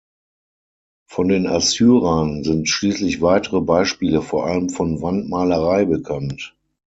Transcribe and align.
Von 1.05 1.27
den 1.27 1.45
Assyrern 1.45 2.43
sind 2.43 2.67
schließlich 2.67 3.21
weitere 3.21 3.61
Beispiele, 3.61 4.23
vor 4.23 4.47
allem 4.47 4.71
von 4.71 4.99
Wandmalerei, 5.03 5.85
bekannt. 5.85 6.55